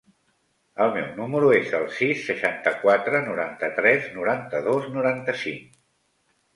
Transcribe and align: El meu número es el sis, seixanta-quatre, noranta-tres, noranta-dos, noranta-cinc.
El 0.85 0.93
meu 0.95 1.11
número 1.19 1.51
es 1.57 1.69
el 1.81 1.85
sis, 1.99 2.25
seixanta-quatre, 2.31 3.23
noranta-tres, 3.29 4.11
noranta-dos, 4.19 4.93
noranta-cinc. 5.01 5.75